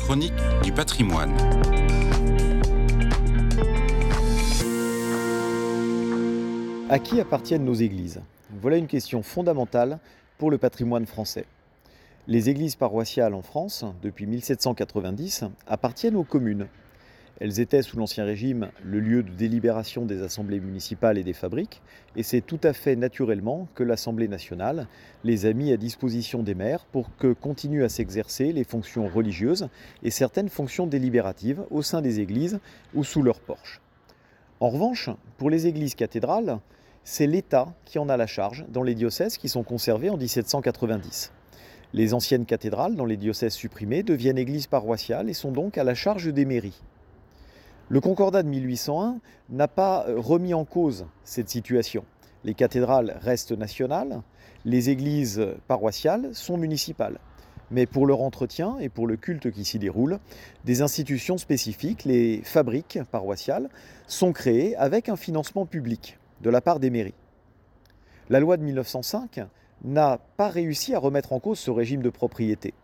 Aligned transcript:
chronique 0.00 0.32
du 0.64 0.72
patrimoine. 0.72 1.36
À 6.88 6.98
qui 6.98 7.20
appartiennent 7.20 7.64
nos 7.64 7.74
églises? 7.74 8.20
Voilà 8.60 8.78
une 8.78 8.86
question 8.86 9.22
fondamentale 9.22 9.98
pour 10.38 10.50
le 10.50 10.58
patrimoine 10.58 11.06
français. 11.06 11.44
Les 12.26 12.48
églises 12.48 12.76
paroissiales 12.76 13.34
en 13.34 13.42
France, 13.42 13.84
depuis 14.02 14.26
1790, 14.26 15.44
appartiennent 15.66 16.16
aux 16.16 16.24
communes. 16.24 16.66
Elles 17.40 17.58
étaient 17.58 17.80
sous 17.80 17.96
l'Ancien 17.96 18.26
Régime 18.26 18.68
le 18.84 19.00
lieu 19.00 19.22
de 19.22 19.30
délibération 19.30 20.04
des 20.04 20.20
assemblées 20.22 20.60
municipales 20.60 21.16
et 21.16 21.24
des 21.24 21.32
fabriques, 21.32 21.80
et 22.14 22.22
c'est 22.22 22.42
tout 22.42 22.60
à 22.62 22.74
fait 22.74 22.96
naturellement 22.96 23.66
que 23.74 23.82
l'Assemblée 23.82 24.28
nationale 24.28 24.86
les 25.24 25.46
a 25.46 25.54
mis 25.54 25.72
à 25.72 25.78
disposition 25.78 26.42
des 26.42 26.54
maires 26.54 26.84
pour 26.92 27.16
que 27.16 27.32
continuent 27.32 27.84
à 27.84 27.88
s'exercer 27.88 28.52
les 28.52 28.64
fonctions 28.64 29.08
religieuses 29.08 29.70
et 30.02 30.10
certaines 30.10 30.50
fonctions 30.50 30.86
délibératives 30.86 31.62
au 31.70 31.80
sein 31.80 32.02
des 32.02 32.20
églises 32.20 32.60
ou 32.92 33.04
sous 33.04 33.22
leurs 33.22 33.40
porches. 33.40 33.80
En 34.60 34.68
revanche, 34.68 35.08
pour 35.38 35.48
les 35.48 35.66
églises 35.66 35.94
cathédrales, 35.94 36.58
c'est 37.04 37.26
l'État 37.26 37.72
qui 37.86 37.98
en 37.98 38.10
a 38.10 38.18
la 38.18 38.26
charge 38.26 38.66
dans 38.68 38.82
les 38.82 38.94
diocèses 38.94 39.38
qui 39.38 39.48
sont 39.48 39.62
conservés 39.62 40.10
en 40.10 40.18
1790. 40.18 41.32
Les 41.94 42.12
anciennes 42.12 42.44
cathédrales 42.44 42.96
dans 42.96 43.06
les 43.06 43.16
diocèses 43.16 43.54
supprimés 43.54 44.02
deviennent 44.02 44.36
églises 44.36 44.66
paroissiales 44.66 45.30
et 45.30 45.34
sont 45.34 45.52
donc 45.52 45.78
à 45.78 45.84
la 45.84 45.94
charge 45.94 46.30
des 46.30 46.44
mairies. 46.44 46.82
Le 47.92 48.00
Concordat 48.00 48.44
de 48.44 48.48
1801 48.48 49.18
n'a 49.48 49.66
pas 49.66 50.06
euh, 50.06 50.14
remis 50.16 50.54
en 50.54 50.64
cause 50.64 51.06
cette 51.24 51.48
situation. 51.50 52.04
Les 52.44 52.54
cathédrales 52.54 53.18
restent 53.20 53.50
nationales, 53.50 54.22
les 54.64 54.90
églises 54.90 55.44
paroissiales 55.66 56.32
sont 56.32 56.56
municipales. 56.56 57.18
Mais 57.72 57.86
pour 57.86 58.06
leur 58.06 58.20
entretien 58.20 58.78
et 58.78 58.88
pour 58.88 59.08
le 59.08 59.16
culte 59.16 59.50
qui 59.50 59.64
s'y 59.64 59.80
déroule, 59.80 60.20
des 60.64 60.82
institutions 60.82 61.36
spécifiques, 61.36 62.04
les 62.04 62.42
fabriques 62.44 63.00
paroissiales, 63.10 63.68
sont 64.06 64.32
créées 64.32 64.76
avec 64.76 65.08
un 65.08 65.16
financement 65.16 65.66
public 65.66 66.16
de 66.42 66.50
la 66.50 66.60
part 66.60 66.78
des 66.78 66.90
mairies. 66.90 67.14
La 68.28 68.38
loi 68.38 68.56
de 68.56 68.62
1905 68.62 69.40
n'a 69.84 70.18
pas 70.36 70.48
réussi 70.48 70.94
à 70.94 70.98
remettre 70.98 71.32
en 71.32 71.40
cause 71.40 71.58
ce 71.58 71.70
régime 71.70 72.02
de 72.02 72.10
propriété. 72.10 72.74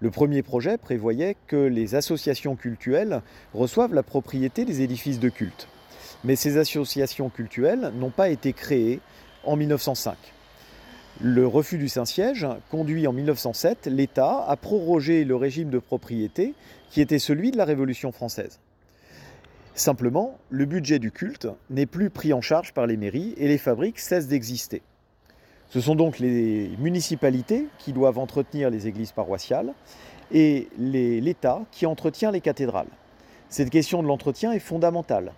Le 0.00 0.10
premier 0.10 0.42
projet 0.42 0.76
prévoyait 0.76 1.36
que 1.46 1.56
les 1.56 1.94
associations 1.94 2.56
cultuelles 2.56 3.22
reçoivent 3.54 3.94
la 3.94 4.02
propriété 4.02 4.64
des 4.64 4.82
édifices 4.82 5.20
de 5.20 5.28
culte. 5.28 5.68
Mais 6.24 6.36
ces 6.36 6.58
associations 6.58 7.30
cultuelles 7.30 7.92
n'ont 7.94 8.10
pas 8.10 8.28
été 8.28 8.52
créées 8.52 9.00
en 9.44 9.56
1905. 9.56 10.16
Le 11.22 11.46
refus 11.46 11.78
du 11.78 11.88
Saint-Siège 11.88 12.46
conduit 12.70 13.06
en 13.06 13.12
1907 13.14 13.86
l'État 13.86 14.44
à 14.46 14.56
proroger 14.56 15.24
le 15.24 15.34
régime 15.34 15.70
de 15.70 15.78
propriété 15.78 16.52
qui 16.90 17.00
était 17.00 17.18
celui 17.18 17.52
de 17.52 17.56
la 17.56 17.64
Révolution 17.64 18.12
française. 18.12 18.60
Simplement, 19.74 20.38
le 20.50 20.66
budget 20.66 20.98
du 20.98 21.10
culte 21.10 21.48
n'est 21.70 21.86
plus 21.86 22.10
pris 22.10 22.34
en 22.34 22.42
charge 22.42 22.74
par 22.74 22.86
les 22.86 22.98
mairies 22.98 23.34
et 23.38 23.48
les 23.48 23.58
fabriques 23.58 23.98
cessent 23.98 24.28
d'exister. 24.28 24.82
Ce 25.68 25.80
sont 25.80 25.94
donc 25.94 26.18
les 26.18 26.70
municipalités 26.78 27.66
qui 27.78 27.92
doivent 27.92 28.18
entretenir 28.18 28.70
les 28.70 28.86
églises 28.86 29.12
paroissiales 29.12 29.72
et 30.32 30.68
l'État 30.78 31.62
qui 31.72 31.86
entretient 31.86 32.30
les 32.30 32.40
cathédrales. 32.40 32.88
Cette 33.48 33.70
question 33.70 34.02
de 34.02 34.08
l'entretien 34.08 34.52
est 34.52 34.60
fondamentale, 34.60 35.32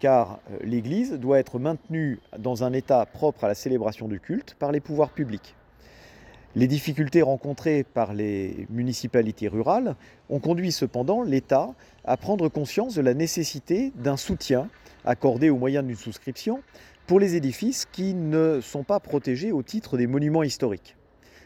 car 0.00 0.40
euh, 0.50 0.58
l'Église 0.64 1.12
doit 1.12 1.38
être 1.38 1.60
maintenue 1.60 2.18
dans 2.36 2.64
un 2.64 2.72
état 2.72 3.06
propre 3.06 3.44
à 3.44 3.48
la 3.48 3.54
célébration 3.54 4.08
du 4.08 4.18
culte 4.18 4.56
par 4.58 4.72
les 4.72 4.80
pouvoirs 4.80 5.10
publics. 5.10 5.54
Les 6.54 6.66
difficultés 6.66 7.22
rencontrées 7.22 7.82
par 7.82 8.12
les 8.12 8.66
municipalités 8.68 9.48
rurales 9.48 9.94
ont 10.28 10.40
conduit 10.40 10.70
cependant 10.70 11.22
l'État 11.22 11.70
à 12.04 12.16
prendre 12.16 12.48
conscience 12.48 12.94
de 12.94 13.00
la 13.00 13.14
nécessité 13.14 13.92
d'un 13.94 14.16
soutien 14.16 14.68
accordé 15.04 15.50
au 15.50 15.56
moyen 15.56 15.82
d'une 15.82 15.96
souscription 15.96 16.62
pour 17.06 17.20
les 17.20 17.36
édifices 17.36 17.86
qui 17.90 18.14
ne 18.14 18.60
sont 18.60 18.84
pas 18.84 19.00
protégés 19.00 19.52
au 19.52 19.62
titre 19.62 19.96
des 19.96 20.06
monuments 20.06 20.42
historiques. 20.42 20.96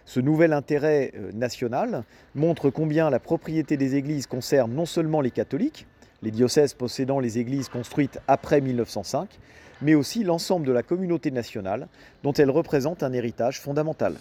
Ce 0.05 0.21
nouvel 0.21 0.53
intérêt 0.53 1.13
euh, 1.17 1.33
national 1.33 2.05
montre 2.35 2.71
combien 2.71 3.11
la 3.11 3.19
propriété 3.19 3.77
des 3.77 3.97
églises 3.97 4.27
concerne 4.27 4.73
non 4.73 4.87
seulement 4.87 5.21
les 5.21 5.33
catholiques, 5.33 5.87
les 6.23 6.31
diocèses 6.31 6.75
possédant 6.75 7.19
les 7.19 7.39
églises 7.39 7.69
construites 7.69 8.21
après 8.29 8.61
1905, 8.61 9.29
mais 9.83 9.95
aussi 9.95 10.25
l'ensemble 10.25 10.67
de 10.67 10.73
la 10.73 10.83
communauté 10.83 11.31
nationale 11.31 11.89
dont 12.23 12.33
elle 12.33 12.51
représente 12.51 13.03
un 13.03 13.13
héritage 13.13 13.61
fondamental. 13.61 14.15